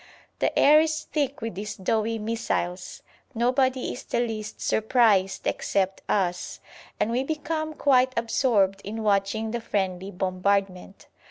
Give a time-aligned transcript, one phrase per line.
[0.39, 3.03] The air is thick with these doughy missiles.
[3.35, 6.59] Nobody is the least surprised except us,
[6.99, 11.05] and we become quite absorbed in watching the friendly bombardment.